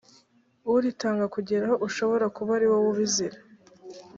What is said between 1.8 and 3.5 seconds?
ushobora kuba ari wowe ubizira